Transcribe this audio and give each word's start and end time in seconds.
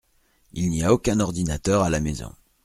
Il 0.53 0.71
n’y 0.71 0.81
a 0.81 0.91
aucun 0.95 1.19
ordinateur 1.19 1.83
à 1.83 1.91
la 1.91 1.99
maison. 1.99 2.33